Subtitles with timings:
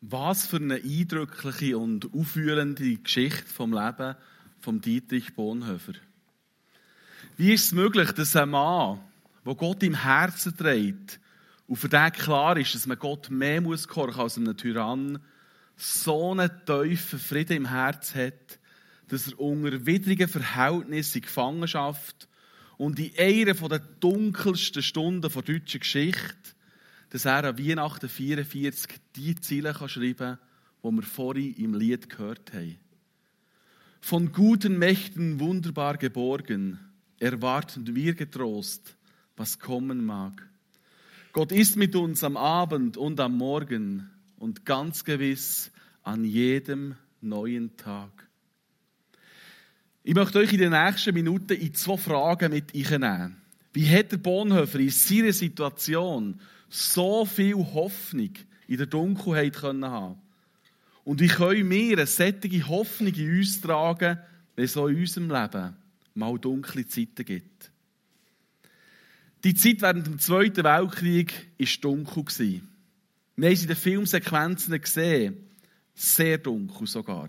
[0.00, 4.14] Was für eine eindrückliche und aufführende Geschichte vom Leben
[4.60, 5.94] von Dietrich Bonhoeffer.
[7.36, 9.00] Wie ist es möglich, dass ein Mann,
[9.44, 11.18] der Gott im Herzen trägt
[11.66, 15.18] und für den klar ist, dass man Gott mehr muss gehorchen als einem Tyrann,
[15.76, 18.60] so einen tiefen Frieden im Herz hat,
[19.08, 22.28] dass er unter widrigen Verhältnissen in Gefangenschaft
[22.76, 26.54] und in einer der dunkelsten Stunden der deutschen Geschichte
[27.10, 30.38] dass er an Weihnachten 44 die Ziele schreiben kann,
[30.82, 32.76] die wir vorhin im Lied gehört haben.
[34.00, 36.78] Von guten Mächten wunderbar geborgen,
[37.18, 38.96] erwarten wir getrost,
[39.36, 40.48] was kommen mag.
[41.32, 45.70] Gott ist mit uns am Abend und am Morgen und ganz gewiss
[46.02, 48.28] an jedem neuen Tag.
[50.04, 53.36] Ich möchte euch in den nächsten Minuten in zwei Fragen mit einnehmen.
[53.72, 58.32] Wie hat der Bonhoeffer in seiner Situation so viel Hoffnung
[58.66, 60.20] in der Dunkelheit können haben.
[61.04, 64.18] Und wie können wir eine solche Hoffnung in uns tragen,
[64.56, 65.76] wenn es auch in unserem Leben
[66.14, 67.70] mal dunkle Zeiten gibt?
[69.44, 72.24] Die Zeit während dem Zweiten Weltkrieg war dunkel.
[73.36, 75.36] Wir haben es in den Filmsequenzen gesehen.
[75.94, 77.28] Sehr dunkel sogar.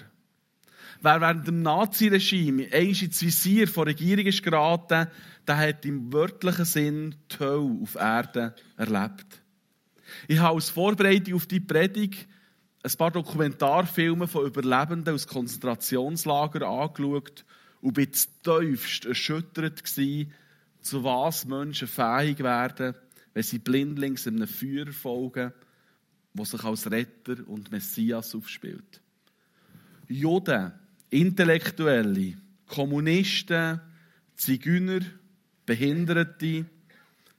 [1.02, 5.08] Wer während dem Naziregime einst ins Visier von Regierung ist geraten,
[5.48, 9.42] der hat im wörtlichen Sinn die Hölle auf Erden erlebt.
[10.28, 12.28] Ich habe als Vorbereitung auf die Predigt
[12.84, 17.46] ein paar Dokumentarfilme von Überlebenden aus Konzentrationslagern angeschaut
[17.82, 20.34] und bin tiefst erschüttert gewesen,
[20.82, 22.96] zu was Menschen fähig werden,
[23.34, 25.54] wenn sie blindlings einem Feuer folgen,
[26.34, 29.02] das sich als Retter und Messias aufspielt.
[30.08, 30.74] Juden,
[31.10, 32.34] Intellektuelle,
[32.68, 33.82] Kommunisten,
[34.36, 35.02] Zigeuner,
[35.66, 36.66] Behinderte,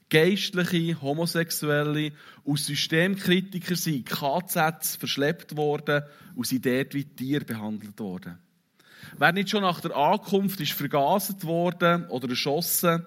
[0.09, 6.03] Geistliche, Homosexuelle und Systemkritiker sind in KZs verschleppt worden
[6.35, 8.39] und sind dort wie Tiere behandelt worden.
[9.17, 13.07] Wer nicht schon nach der Ankunft ist vergaset worden oder erschossen,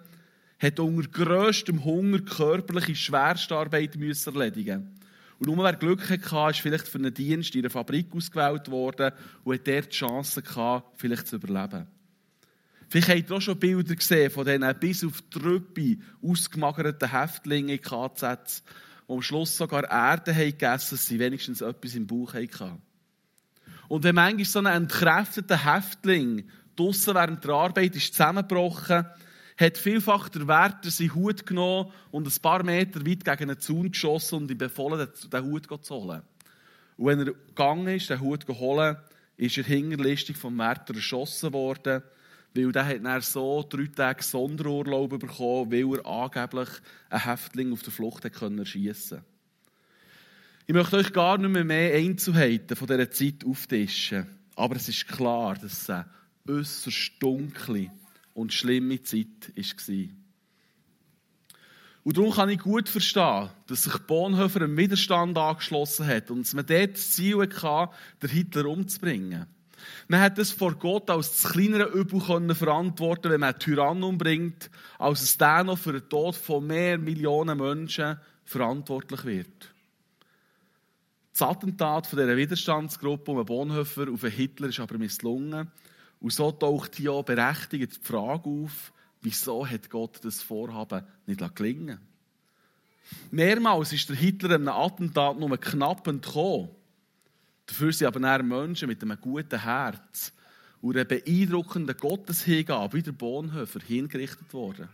[0.59, 4.97] hat unter grösstem Hunger körperliche Schwerstarbeit müssen erledigen.
[5.45, 9.11] Und nur wer Glück hatte, ist vielleicht für einen Dienst in einer Fabrik ausgewählt worden
[9.43, 11.85] und hat dort die Chance gehabt, vielleicht zu überleben.
[12.87, 17.77] Vielleicht habt ihr auch schon Bilder gesehen von diesen bis auf die Rüppe ausgemagerten Häftlingen
[17.77, 18.63] in KZ,
[19.05, 22.81] die am Schluss sogar Erde haben gegessen, sie wenigstens etwas im Bauch hatten.
[23.89, 29.05] Und wenn manchmal so ein entkräfteter Häftling draussen während der Arbeit ist zusammengebrochen,
[29.57, 33.91] hat vielfach der Wärter seinen Hut genommen und ein paar Meter weit gegen einen Zaun
[33.91, 36.21] geschossen und ihm befohlen, den Hut zu holen.
[36.97, 38.97] Und wenn er gegangen ist, den Hut zu holen,
[39.37, 42.03] ist er hinterlistig vom Wärter erschossen worden.
[42.55, 46.69] Weil der hat dann so drei Tage Sonderurlaub bekommen, weil er angeblich
[47.09, 49.25] einen Häftling auf der Flucht erschießen konnte.
[50.67, 54.27] Ich möchte euch gar nicht mehr, mehr Einzelheiten von dieser Zeit auftischen.
[54.55, 56.05] Aber es ist klar, dass es eine
[56.47, 57.91] äußerst dunkle
[58.33, 60.07] und schlimme Zeit war.
[62.03, 66.53] Und darum kann ich gut verstehen, dass sich Bonhoeffer einem Widerstand angeschlossen hat und dass
[66.53, 69.45] man dort das Ziel hatte, den Hitler umzubringen.
[70.07, 72.19] Man hat es vor Gott als das kleinere Übel
[72.55, 76.97] verantworten, wenn man einen Tyrann umbringt, als es der noch für den Tod von mehr
[76.97, 79.73] Millionen Menschen verantwortlich wird.
[81.31, 85.71] Das Attentat von dieser Widerstandsgruppe um Bonhoeffer auf Hitler ist aber misslungen.
[86.23, 91.55] Und so taucht hier auch berechtigt die Frage auf, wieso hat Gott das Vorhaben nicht
[91.55, 91.99] gelingen
[93.29, 96.69] Mehrmals ist der Hitler einem Attentat nur knapp entkommen.
[97.65, 100.31] Dafür sind aber eher Menschen mit einem guten Herz
[100.81, 104.87] und einer beeindruckenden Gotteshingabe, wie der Bonhoeffer, hingerichtet worden.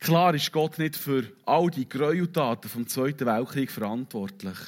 [0.00, 4.58] Klar ist Gott nicht für all die Gräueltaten vom Zweiten Weltkrieg verantwortlich.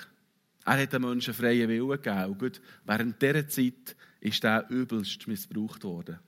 [0.65, 2.37] Er hat den Menschen freien Willen gegeben.
[2.39, 6.19] Und während dieser Zeit ist der übelst missbraucht worden.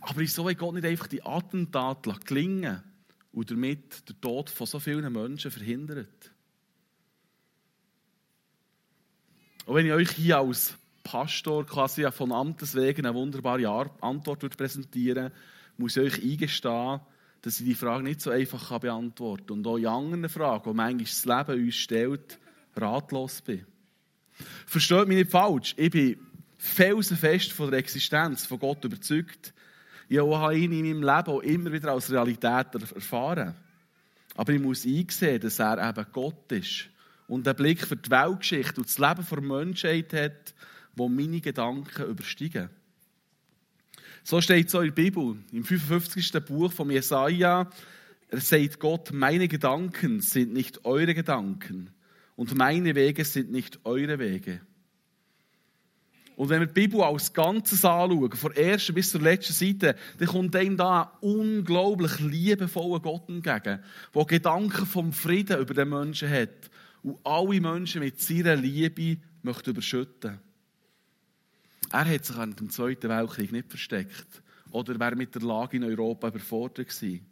[0.00, 2.82] Aber wieso hat Gott nicht einfach die Attentate gelingen
[3.32, 6.32] und damit den Tod von so vielen Menschen verhindert?
[9.66, 15.32] Und wenn ich euch hier als Pastor quasi von Amtes wegen eine wunderbare Antwort präsentieren
[15.76, 17.00] muss ich euch eingestehen,
[17.42, 19.58] dass ich die Frage nicht so einfach beantworten kann.
[19.58, 22.38] Und auch in anderen Fragen, die manchmal das Leben uns stellt,
[22.76, 23.64] ratlos bin.
[24.66, 25.74] Versteht mich nicht falsch.
[25.76, 26.18] Ich bin
[26.58, 29.52] felsenfest von der Existenz von Gott überzeugt.
[30.08, 33.54] Ich habe ihn in meinem Leben auch immer wieder als Realität erfahren.
[34.34, 36.88] Aber ich muss einsehen, dass er eben Gott ist
[37.28, 40.54] und einen Blick für die Weltgeschichte und das Leben der Menschheit hat,
[40.94, 42.70] wo meine Gedanken übersteigen.
[44.24, 46.32] So steht es auch in der Bibel, im 55.
[46.44, 47.70] Buch von Jesaja.
[48.30, 51.90] Er sagt Gott, meine Gedanken sind nicht eure Gedanken
[52.36, 54.60] und meine Wege sind nicht eure Wege.
[56.36, 59.94] Und wenn wir die Bibel als Ganzes anschauen, von der ersten bis zur letzten Seite,
[60.18, 63.80] dann kommt einem da ein unglaublich liebevoller Gott entgegen,
[64.14, 66.70] der Gedanken vom Frieden über den Menschen hat
[67.02, 70.40] und alle Menschen mit seiner Liebe möchte überschütten.
[71.92, 74.42] Er hat sich während dem Zweiten Weltkrieg nicht versteckt
[74.72, 77.24] oder wäre mit der Lage in Europa überfordert gewesen.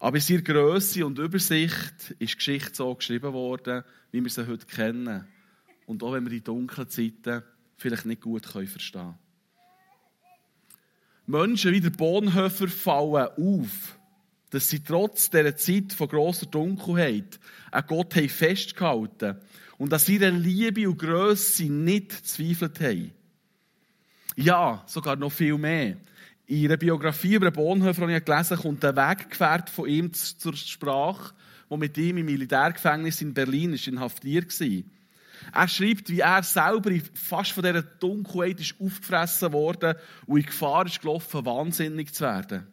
[0.00, 4.64] Aber in seiner Größe und Übersicht ist Geschichte so geschrieben worden, wie wir sie heute
[4.64, 5.26] kennen.
[5.84, 7.42] Und auch wenn wir die dunklen Zeiten
[7.76, 9.18] vielleicht nicht gut verstehen können.
[11.26, 13.98] Menschen wie der Bonhoeffer fallen auf,
[14.48, 17.38] dass sie trotz dieser Zeit von grosser Dunkelheit
[17.70, 19.36] an Gott haben festgehalten
[19.76, 23.12] und an seiner Liebe und Größe nicht zweifelt haben.
[24.34, 25.98] Ja, sogar noch viel mehr.
[26.50, 30.12] In einer Biografie über den Bonhoeffer, die ich gelesen habe, kommt ein Weggefährt von ihm
[30.12, 31.32] zur Sprache,
[31.70, 34.82] der mit ihm im Militärgefängnis in Berlin ist inhaftiert war.
[35.54, 39.94] Er schreibt, wie er selber fast von dieser Dunkelheit ist aufgefressen worden
[40.26, 42.66] und in Gefahr ist gelaufen, wahnsinnig zu werden.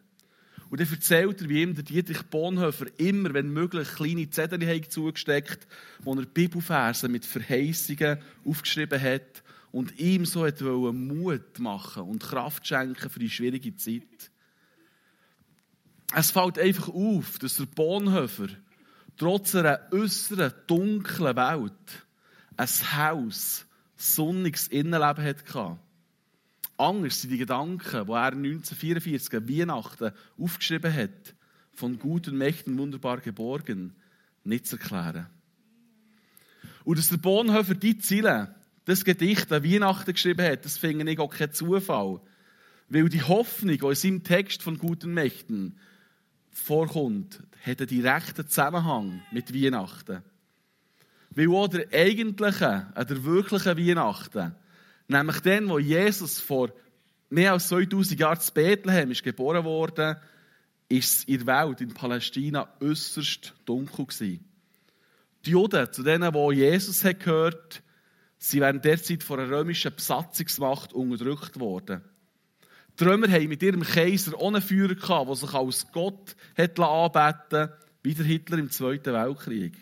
[0.70, 5.68] Und dann erzählt er, wie ihm der Dietrich Bonhoeffer immer, wenn möglich, kleine Zettel zugesteckt
[6.02, 9.44] wo er Bibelverse mit Verheißungen aufgeschrieben hat
[9.78, 14.32] und ihm so hat Mut machen und Kraft schenken für die schwierige Zeit.
[16.16, 18.48] Es fällt einfach auf, dass der Bonhoeffer
[19.16, 22.06] trotz einer äußeren, dunklen Welt
[22.56, 23.66] ein Haus,
[23.96, 25.78] sonniges Innenleben hatte.
[26.76, 31.36] Anders sind die Gedanken, die er 1944 an Weihnachten aufgeschrieben hat,
[31.72, 33.94] von guten Mächten wunderbar geborgen,
[34.42, 35.28] nicht zu erklären.
[36.82, 38.56] Und dass der Bonhoeffer die Ziele,
[38.88, 42.20] das Gedicht an Weihnachten geschrieben hat, das finde ich auch kein Zufall.
[42.88, 45.78] Weil die Hoffnung, die in seinem Text von guten Mächten
[46.50, 50.22] vorkommt, hat einen direkten Zusammenhang mit Weihnachten.
[51.30, 54.54] Weil auch der eigentliche, äh, der wirkliche Weihnachten,
[55.06, 56.72] nämlich den, wo Jesus vor
[57.28, 60.16] mehr als 2000 Jahren zu Bethlehem ist geboren worden,
[60.88, 64.48] ist es in der Welt, in Palästina, äußerst dunkel gewesen.
[65.44, 67.20] Die Juden, zu denen, wo Jesus hat
[68.38, 72.02] sie während der Zeit von einer römischen Besatzungsmacht unterdrückt worden.
[72.98, 77.70] Die Römer haben mit ihrem Kaiser einen Führer gehabt, der sich als Gott hat anbeten
[78.02, 79.76] wie der Hitler im Zweiten Weltkrieg.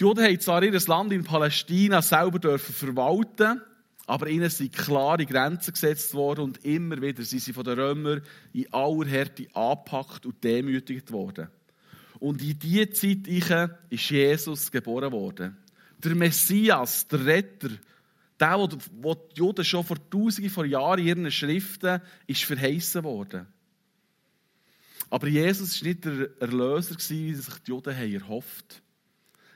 [0.00, 3.60] Die Juden haben zwar ihr Land in Palästina selber dürfen verwalten,
[4.06, 8.22] aber ihnen sind klare Grenzen gesetzt worden und immer wieder sind sie von den Römern
[8.52, 11.48] in aller Härte angepackt und demütigt worden.
[12.18, 13.26] Und in diese Zeit
[13.90, 15.56] ist Jesus geboren worden.
[15.98, 17.70] Der Messias, der Retter,
[18.38, 18.68] der,
[19.00, 23.46] wo die Juden schon vor tausenden von Jahren in ihren Schriften ist verheißen worden.
[25.10, 28.82] Aber Jesus war nicht der Erlöser, wie sich die Juden erhofft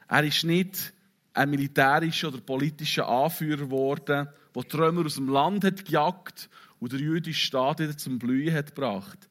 [0.08, 0.22] haben.
[0.22, 0.92] Er ist nicht
[1.34, 6.50] ein militärischer oder politischer Anführer geworden, der die aus dem Land hat gejagt
[6.80, 9.28] und der jüdische Staat wieder zum Blühen hat gebracht.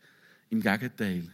[0.50, 1.30] Im Gegenteil.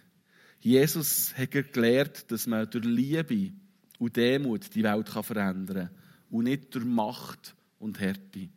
[0.59, 3.51] Jesus hat gelehrt, dass man durch Liebe
[3.99, 5.89] und Demut die Welt verändern kann
[6.29, 8.49] und nicht durch Macht und Härte.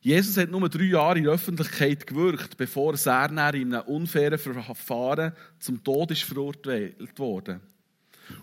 [0.00, 5.32] Jesus hat nur drei Jahre in der Öffentlichkeit gewirkt, bevor er in einem unfairen Verfahren
[5.58, 7.60] zum Tod ist verurteilt wurde.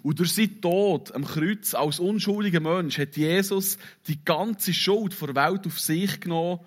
[0.01, 3.77] Und durch seinen Tod am Kreuz als unschuldiger Mensch hat Jesus
[4.07, 6.61] die ganze Schuld der Welt auf sich genommen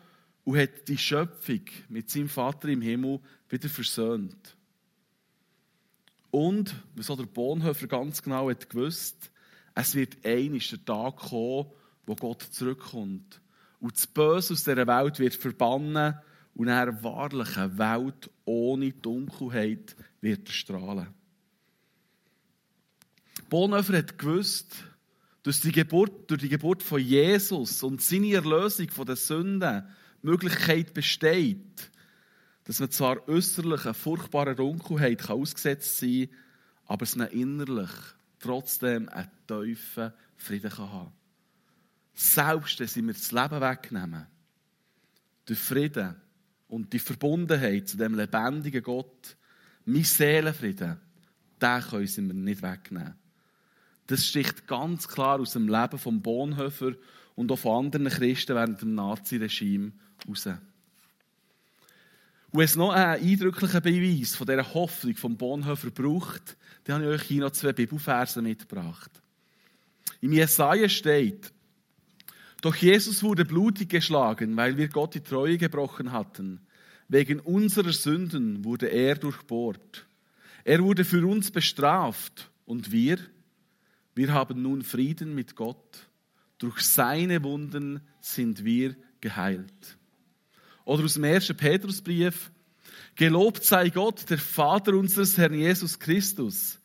[0.44, 4.53] und hat die Schöpfung mit seinem Vater im Himmel wieder versöhnt.
[6.34, 6.74] Und,
[7.08, 9.30] auch der Bonhoeffer ganz genau hat gewusst,
[9.76, 11.70] es wird einisch der Tag kommen,
[12.06, 13.40] wo Gott zurückkommt.
[13.78, 16.16] Und das Böse aus dieser Welt wird verbannen
[16.56, 21.06] und eine wahrliche Welt ohne Dunkelheit wird strahlen.
[23.48, 24.74] Bonhoeffer hat gewusst,
[25.44, 29.86] dass die Geburt, durch die Geburt von Jesus und seine Erlösung von den Sünden
[30.20, 31.92] die Möglichkeit besteht,
[32.64, 36.38] dass man zwar äußerlich einer furchtbaren Dunkelheit ausgesetzt sein kann,
[36.86, 37.90] aber es innerlich
[38.40, 41.12] trotzdem einen tiefen Frieden kann haben
[42.14, 44.26] Selbst wenn mir das Leben wegnehmen,
[45.48, 46.16] der Frieden
[46.68, 49.36] und die Verbundenheit zu dem lebendigen Gott,
[49.84, 50.98] mein Seelenfrieden,
[51.60, 53.14] den können sie mir nicht wegnehmen.
[54.06, 56.92] Das sticht ganz klar aus dem Leben von Bonhoeffer
[57.34, 59.92] und auch von anderen Christen während dem Naziregime
[60.28, 60.48] raus.
[62.54, 67.20] Und es noch einen eindrücklichen Beweis von dieser Hoffnung von Bonhoeffer braucht, dann habe ich
[67.20, 69.10] euch hier noch zwei Bibelverse mitgebracht.
[70.20, 71.50] Im Jesaja steht,
[72.62, 76.60] doch Jesus wurde blutig geschlagen, weil wir Gott die Treue gebrochen hatten.
[77.08, 80.06] Wegen unserer Sünden wurde er durchbohrt.
[80.62, 83.18] Er wurde für uns bestraft und wir,
[84.14, 86.06] Wir haben nun Frieden mit Gott.
[86.58, 89.98] Durch seine Wunden sind wir geheilt.
[90.84, 92.50] Oder aus dem ersten Petrusbrief.
[93.16, 96.80] Gelobt sei Gott, der Vater unseres Herrn Jesus Christus.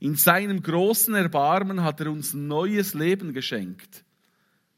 [0.00, 4.04] In seinem großen Erbarmen hat er uns neues Leben geschenkt.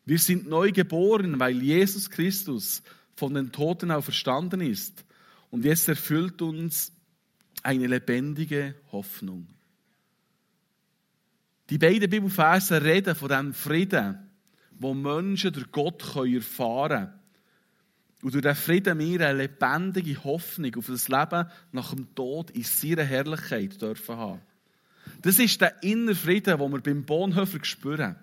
[0.05, 2.83] Wir sind neu geboren, weil Jesus Christus
[3.17, 5.05] von den Toten auferstanden ist.
[5.51, 6.93] Und jetzt erfüllt uns
[7.63, 9.49] eine lebendige Hoffnung.
[11.71, 14.31] Die beiden Bibelverse reden von dem Frieden,
[14.79, 17.26] wo Menschen durch Gott erfahren können.
[18.27, 22.65] Und durch diesen Frieden wir eine lebendige Hoffnung auf das Leben nach dem Tod in
[22.65, 24.41] seiner Herrlichkeit dürfen haben.
[25.23, 28.17] Das ist der innere Frieden, den wir beim Bonhoeffer spüren.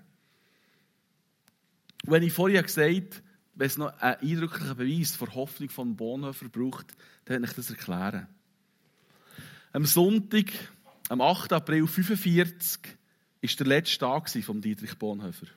[2.05, 3.23] Und wenn ich vorher gesagt habe,
[3.55, 6.87] wenn es noch einen eindrücklichen Beweis für Hoffnung von Bonhoeffer braucht,
[7.23, 8.27] dann werde ich das erklären.
[9.71, 10.47] Am Sonntag,
[11.07, 11.53] am 8.
[11.53, 12.81] April 1945,
[13.41, 15.47] war der letzte Tag von Dietrich Bonhoeffer.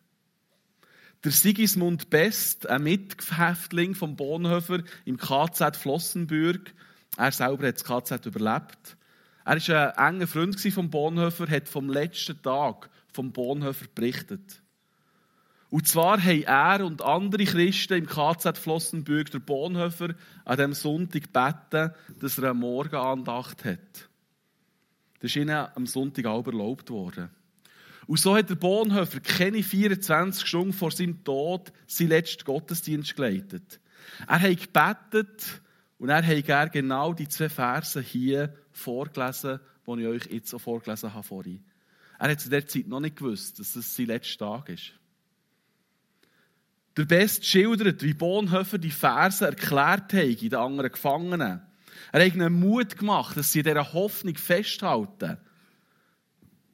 [1.27, 6.73] Der Sigismund Best, ein Mithäftling von Bonhoeffer im KZ Flossenbürg,
[7.17, 8.97] er selber hat das KZ überlebt.
[9.45, 14.63] Er war ein enger Freund von Bonhoeffer, hat vom letzten Tag von Bonhoeffer berichtet.
[15.69, 20.15] Und zwar haben er und andere Christen im KZ Flossenbürg der Bonhoeffer
[20.45, 24.09] an diesem Sonntag gebeten, dass er eine Morgenandacht hat.
[25.19, 27.31] Das ist ihnen am Sonntag auch erlaubt worden.
[28.07, 33.81] Und so hat der Bonhoeffer keine 24 Stunden vor seinem Tod seinen letzten Gottesdienst geleitet.
[34.29, 35.61] Er hat gebetet
[35.99, 41.15] und er hat genau die zwei Verse hier vorgelesen, die ich euch jetzt auch vorgelesen
[41.15, 41.65] habe vorhin.
[42.19, 44.93] Er hat zu der Zeit noch nicht gewusst, dass es sein letzter Tag ist.
[46.97, 51.61] Der Best schildert, wie Bonhoeffer die Verse erklärt hat in den anderen Gefangenen.
[52.13, 55.37] Er hat ihnen Mut gemacht, dass sie dieser Hoffnung festhalten.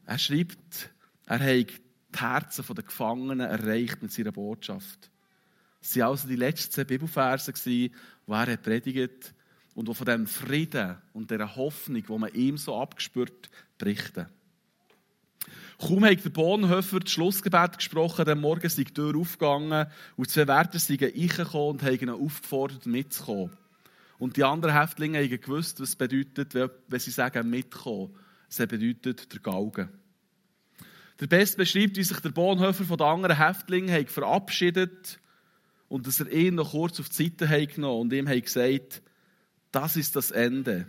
[0.07, 0.92] Er schreibt,
[1.33, 1.71] er hat
[2.15, 5.11] die Herzen der Gefangenen erreicht mit seiner Botschaft.
[5.81, 7.91] Es waren also die letzten Bibelverse, die
[8.27, 9.35] er predigt
[9.75, 13.49] und die von dem Frieden und dieser Hoffnung, die man ihm so abgespürt,
[13.79, 14.27] berichten.
[15.79, 19.87] Kaum hat der Bonhoeffer das Schlussgebet gesprochen, am Morgen sei die Tür aufgegangen
[20.17, 23.57] und zwei Wärter sind reingekommen und haben ihn aufgefordert, mitzukommen.
[24.19, 28.15] Und die anderen Häftlinge haben gewusst, was es bedeutet, wenn sie sagen, mitkommen.
[28.51, 30.02] Es bedeutet der Galgen.
[31.23, 35.21] Der Best beschreibt, wie sich der Bonhoeffer von den anderen Häftlingen verabschiedet
[35.89, 39.03] und dass er ihn noch kurz auf die Seite genommen und ihm gesagt,
[39.71, 40.89] das ist das Ende.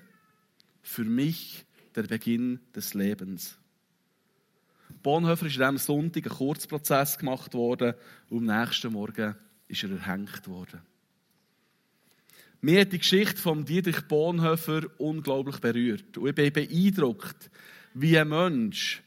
[0.82, 3.60] Für mich der Beginn des Lebens.
[5.04, 7.94] Bonhoeffer ist an diesem Sonntag ein Kurzprozess gemacht worden
[8.32, 9.36] und am nächsten Morgen
[9.68, 10.82] ist er erhängt worden.
[12.60, 16.18] Mir hat die Geschichte von Dietrich Bonhoeffer unglaublich berührt.
[16.18, 17.52] Und ich bin beeindruckt,
[17.94, 19.04] wie ein Mensch,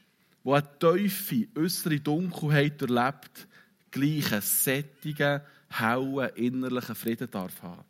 [0.47, 3.47] der eine tiefe äußere Dunkelheit erlebt,
[3.91, 7.83] gleich einen sättigen, hellen, innerlichen Frieden darf haben.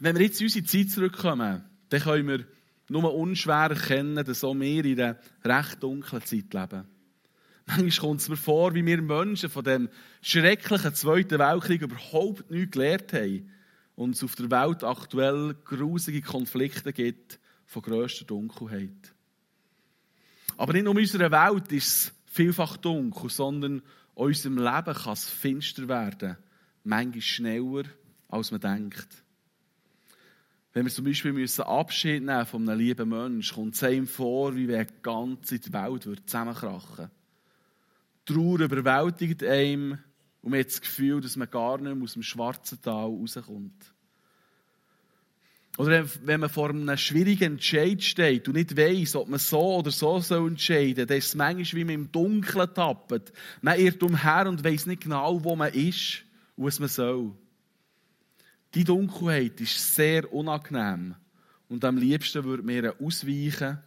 [0.00, 2.46] Wenn wir jetzt in unsere Zeit zurückkommen, dann können wir
[2.88, 6.86] nur unschwer erkennen, dass auch wir in einer recht dunklen Zeit leben.
[7.66, 9.88] Manchmal kommt es mir vor, wie wir Menschen von dem
[10.22, 13.50] schrecklichen Zweiten Weltkrieg überhaupt nichts gelernt haben
[13.96, 19.15] und es auf der Welt aktuell grusige Konflikte gibt von grösster Dunkelheit.
[20.56, 23.82] Aber nicht nur in unserer Welt ist es vielfach dunkel, sondern in
[24.14, 26.36] unserem Leben kann es finster werden,
[26.84, 27.84] manchmal schneller,
[28.28, 29.08] als man denkt.
[30.72, 34.54] Wenn wir zum Beispiel müssen Abschied nehmen von einem lieben Menschen, kommt es einem vor,
[34.56, 37.10] wie wenn die ganze Welt zusammenkrachen würde.
[38.26, 39.98] Trauer überwältigt einem
[40.42, 43.94] und man hat das Gefühl, dass man gar nicht mehr aus dem schwarzen Tal rauskommt.
[45.78, 49.90] Oder wenn man vor einem schwierigen Entscheid steht und nicht weiß, ob man so oder
[49.90, 53.32] so soll entscheiden soll, dann ist es manchmal wie man im Dunkeln tappt.
[53.60, 56.22] Man irrt umher und weiß nicht genau, wo man ist
[56.56, 57.32] und was man soll.
[58.74, 61.14] Die Dunkelheit ist sehr unangenehm.
[61.68, 63.78] Und am liebsten würde mir ausweichen.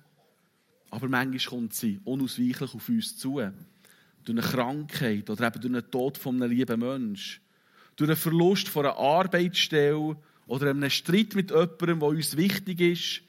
[0.91, 3.35] Aber manchmal kommt sie unausweichlich auf uns zu.
[3.35, 3.53] Durch
[4.29, 7.41] eine Krankheit oder eben durch den Tod von einem lieben Menschen.
[7.95, 10.17] Durch einen Verlust einer Arbeitsstelle
[10.49, 13.21] oder einem Streit mit jemandem, der uns wichtig ist,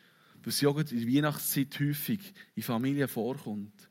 [0.42, 2.20] was ja in der Weihnachtszeit häufig
[2.54, 3.90] in Familien vorkommt.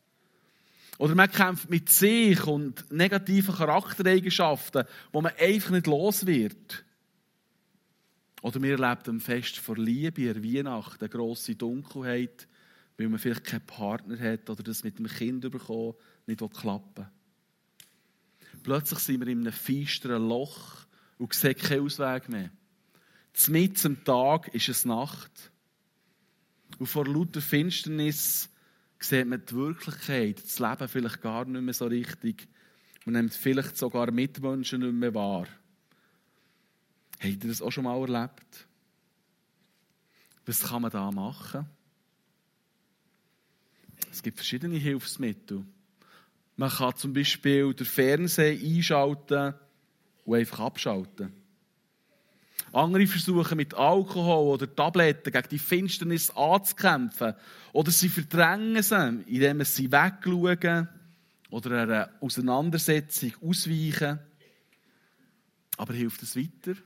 [0.97, 6.83] Oder man kämpft mit sich und negativen Charaktereigenschaften, wo man einfach nicht los wird.
[8.41, 12.47] Oder wir erleben ein Fest vor Liebe, in Weihnachten, eine grosse Dunkelheit,
[12.97, 15.93] weil man vielleicht keinen Partner hat oder das mit dem Kind bekommen
[16.25, 17.07] nicht klappen
[18.63, 20.87] Plötzlich sind wir in einem feisteren Loch
[21.19, 22.49] und sehen keinen Ausweg mehr.
[23.47, 25.51] Mitten zum Tag ist es Nacht.
[26.77, 28.49] Und vor lauter Finsternis
[28.99, 32.47] sieht man die Wirklichkeit, das Leben vielleicht gar nicht mehr so richtig.
[33.05, 35.47] Man nimmt vielleicht sogar Mitmenschen nicht mehr wahr.
[37.19, 38.67] Habt ihr das auch schon mal erlebt?
[40.45, 41.65] Was kann man da machen?
[44.11, 45.63] Es gibt verschiedene Hilfsmittel.
[46.55, 49.53] Man kann zum Beispiel den Fernseher einschalten
[50.25, 51.38] und einfach abschalten.
[52.71, 57.33] Andere versuchen mit Alkohol oder Tabletten gegen die Finsternis anzukämpfen.
[57.73, 60.87] Oder sie verdrängen sie, indem sie wegschauen
[61.49, 64.19] oder einer Auseinandersetzung ausweichen.
[65.77, 66.79] Aber hilft es weiter?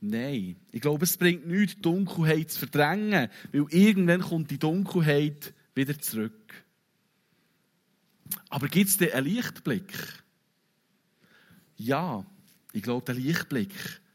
[0.00, 0.56] Nein.
[0.70, 5.98] Ich glaube, es bringt nichts, die Dunkelheit zu verdrängen, weil irgendwann kommt die Dunkelheit wieder
[5.98, 6.64] zurück.
[8.48, 9.92] Aber gibt es denn einen Lichtblick?
[11.76, 12.24] Ja,
[12.74, 13.72] ich glaube, der Lichtblick,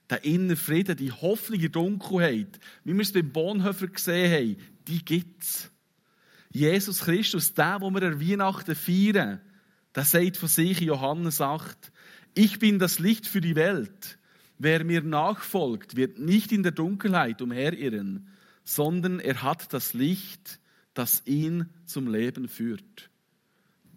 [0.09, 5.03] der innere Frieden, die Hoffnung in Dunkelheit, wie wir es beim Bonhoeffer gesehen haben, die
[5.03, 5.71] gibt es.
[6.51, 9.39] Jesus Christus, der, wo wir an Weihnachten feiern,
[9.95, 11.91] der sagt von sich in Johannes 8,
[12.33, 14.19] ich bin das Licht für die Welt.
[14.57, 18.27] Wer mir nachfolgt, wird nicht in der Dunkelheit umherirren,
[18.65, 20.59] sondern er hat das Licht,
[20.93, 23.09] das ihn zum Leben führt.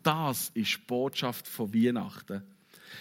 [0.04, 2.42] Das ist Botschaft von Weihnachten.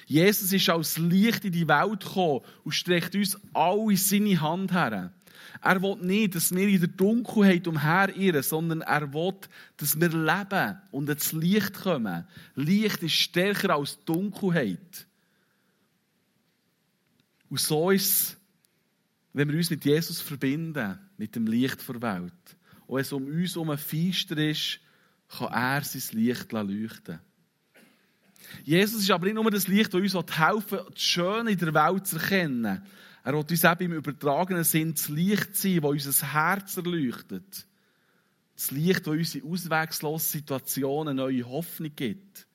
[0.06, 5.14] Jesus ist als Licht in die Welt gekommen und streckt uns alle seine Hand her.
[5.62, 9.36] Er will nicht, dass wir in der Dunkelheit umherirren, sondern er will,
[9.78, 12.26] dass wir leben und ins Licht kommen.
[12.56, 15.08] Licht ist stärker als Dunkelheit.
[17.50, 18.38] Und so ist es,
[19.34, 22.58] wenn wir uns mit Jesus verbinden, mit dem Licht der Welt.
[22.88, 24.80] Und es um uns herum feister ist,
[25.30, 27.20] kann er sein Licht leuchten
[28.64, 31.74] Jesus ist aber nicht nur das Licht, das uns helfen will, das Schöne in der
[31.74, 32.84] Welt zu erkennen.
[33.24, 37.68] Er will uns eben im übertragenen Sinn das Licht sein, das unser Herz erleuchtet.
[38.56, 42.48] Das Licht, das uns in auswegslosen Situationen neue Hoffnung gibt.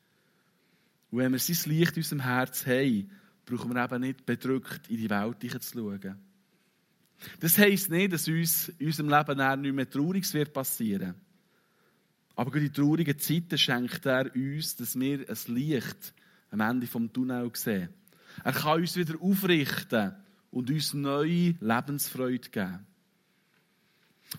[1.11, 3.11] Und wenn wir sein Licht in unserem Herz haben,
[3.45, 6.17] brauchen wir eben nicht bedrückt in die Welt zu schauen.
[7.41, 11.15] Das heisst nicht, dass uns in unserem Leben nicht mehr Trauriges wird passieren.
[12.37, 16.15] Aber gerade in traurigen Zeiten schenkt er uns, dass wir ein Licht
[16.51, 17.89] am Ende vom Tunnel sehen.
[18.45, 20.15] Er kann uns wieder aufrichten
[20.51, 22.87] und uns neue Lebensfreude geben.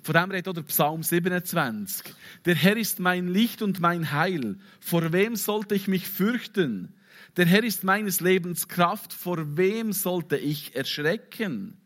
[0.03, 2.13] Von dem redet auch der Psalm 27.
[2.45, 4.57] Der Herr ist mein Licht und mein Heil.
[4.79, 6.93] Vor wem sollte ich mich fürchten?
[7.35, 9.13] Der Herr ist meines Lebens Kraft.
[9.13, 11.77] Vor wem sollte ich erschrecken?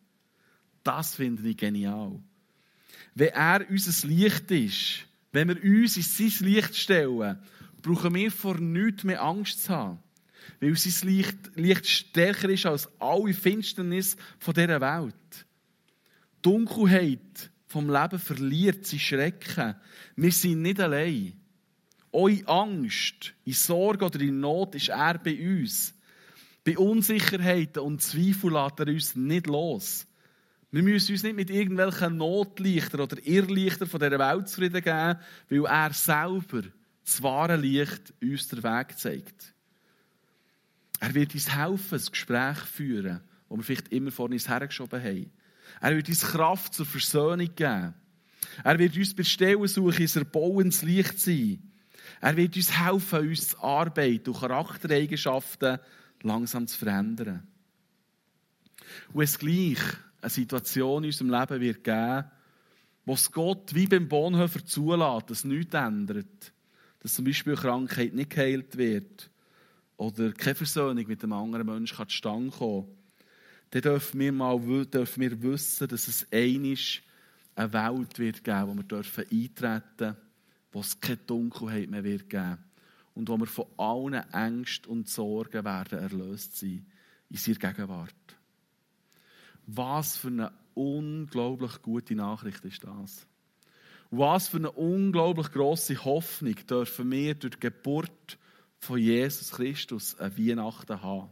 [0.83, 2.19] Das finde ich genial.
[3.13, 7.39] Wenn er unser Licht ist, wenn wir uns in sein Licht stellen,
[7.81, 9.99] brauchen wir vor nichts mehr Angst zu haben.
[10.59, 15.45] Weil sein Licht, Licht stärker ist als alle Finsternis von dieser Welt.
[16.41, 19.75] Dunkelheit vom Leben verliert sie Schrecken.
[20.15, 21.33] Wir sind nicht allein.
[22.11, 25.93] Eure Angst, in Sorge oder in Not ist er bei uns.
[26.65, 30.05] Bei Unsicherheiten und Zweifeln lässt er uns nicht los.
[30.71, 35.65] Wir müssen uns nicht mit irgendwelchen Notlichtern oder Irrlichtern von dieser Welt zufrieden geben, weil
[35.65, 36.63] er selber
[37.03, 39.53] das wahre Licht uns den Weg zeigt.
[41.01, 45.31] Er wird uns helfen, das Gespräch führen, das wir vielleicht immer vor uns hergeschoben haben.
[45.81, 47.93] Er wird uns Kraft zur Versöhnung geben.
[48.63, 51.71] Er wird uns bei Stellensuche ins erbauendes Licht sein.
[52.21, 55.79] Er wird uns helfen, uns Arbeit und Charaktereigenschaften
[56.21, 57.47] langsam zu verändern.
[59.13, 59.79] Und es gleich
[60.21, 62.25] eine Situation in unserem Leben wird geben,
[63.05, 66.53] wo es Gott wie beim Bonhoeffer zulässt, dass nichts ändert.
[66.99, 69.29] Dass zum Beispiel Krankheit nicht geheilt wird
[69.97, 72.87] oder keine Versöhnung mit einem anderen Menschen kann zustande kommen.
[73.71, 77.01] Dann dürfen wir, mal, dürfen wir wissen, dass es einisch
[77.55, 80.17] eine Welt wird geben, wo wir dürfen eintreten dürfen,
[80.71, 82.57] wo es keine Dunkelheit mehr wird geben
[83.15, 86.85] und wo wir von allen Ängsten und Sorgen werden erlöst sein
[87.29, 88.13] in seiner Gegenwart.
[89.73, 93.25] Was für eine unglaublich gute Nachricht ist das?
[94.09, 98.37] Was für eine unglaublich große Hoffnung dürfen wir durch die Geburt
[98.79, 101.29] von Jesus Christus an Weihnachten haben.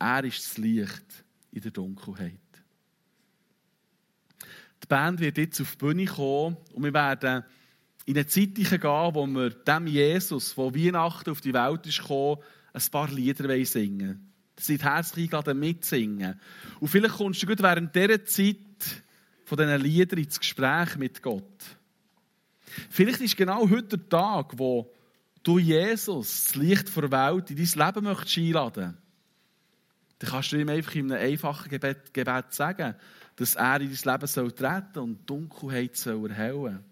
[0.00, 2.40] Er ist das Licht in der Dunkelheit.
[4.82, 7.44] Die Band wird jetzt auf die Bühne kommen und wir werden
[8.06, 12.42] in eine Zeit gehen, wo wir dem Jesus, der Weihnachten auf die Welt ist gekommen,
[12.72, 14.33] ein paar Lieder singen wollen.
[14.58, 16.40] Seid herzlich eingeladen, mitzusingen.
[16.80, 18.56] Und vielleicht kommst du gut während dieser Zeit
[19.44, 21.42] von diesen Liedern ins Gespräch mit Gott.
[22.90, 24.92] Vielleicht ist genau heute der Tag, wo
[25.42, 28.96] du Jesus, das Licht der Welt, in dein Leben möchtest einladen
[30.24, 32.94] dann kannst du ihm einfach in einem einfachen Gebet, Gebet sagen,
[33.36, 36.84] dass er in dein Leben soll treten und die Dunkelheit soll erhellen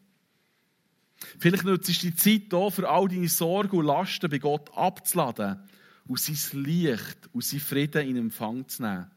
[1.38, 5.60] Vielleicht nutzt du die Zeit hier, für all deine Sorgen und Lasten bei Gott abzuladen
[6.06, 9.10] und sein Licht und sein Frieden in Empfang zu nehmen.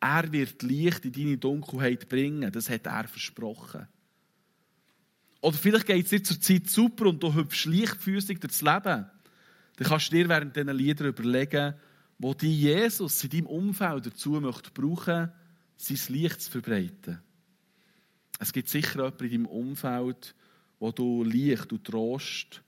[0.00, 3.86] Er wird Licht in deine Dunkelheit bringen, das hat er versprochen.
[5.40, 9.06] Oder vielleicht geht es dir zur Zeit super und du hüpfst leichtfüßig durchs Leben.
[9.76, 11.74] Dann kannst du dir während diesen Liedern überlegen,
[12.18, 15.32] wo die Jesus in deinem Umfeld dazu möchte brauchen,
[15.76, 17.20] sein Licht zu verbreiten.
[18.38, 20.34] Es gibt sicher jemanden in deinem Umfeld,
[20.78, 22.62] wo du Licht und Trost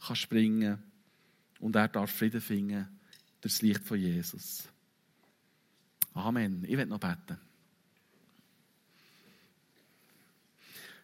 [0.00, 0.82] kannst bringen
[1.60, 2.88] und er darf Frieden finden
[3.40, 4.68] durch das Licht von Jesus.
[6.14, 6.64] Amen.
[6.64, 7.38] Ich werde noch beten.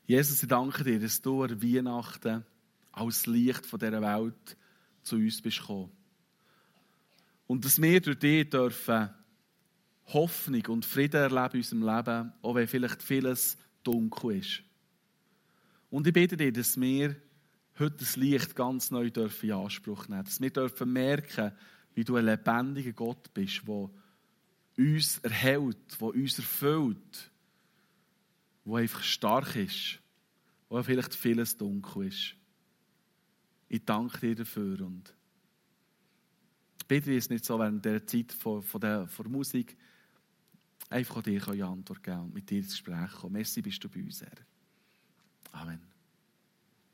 [0.07, 2.45] Jesus, ich danke dir, dass du an Weihnachten
[2.93, 4.57] als Licht von dieser Welt
[5.03, 5.91] zu uns bist gekommen.
[7.47, 9.11] Und dass wir durch dich dürfen
[10.07, 14.63] Hoffnung und Frieden erleben in unserem Leben, auch wenn vielleicht vieles dunkel ist.
[15.91, 17.17] Und ich bitte dich, dass wir
[17.79, 21.53] heute das Licht ganz neu dürfen in Anspruch nehmen Dass wir dürfen merken,
[21.95, 23.91] wie du ein lebendiger Gott bist, der
[24.79, 27.31] uns erhält, der uns erfüllt,
[28.65, 29.99] der einfach stark ist,
[30.69, 32.35] wo vielleicht vieles dunkel ist.
[33.69, 35.15] Ich danke dir dafür und
[36.87, 39.77] bitte es nicht so während der Zeit von, von, der, von der Musik
[40.91, 43.33] einfach dir Antwort geben und mit dir ins Gespräch kommen.
[43.33, 44.39] Merci bist du bei uns, Herr.
[45.53, 45.96] Amen.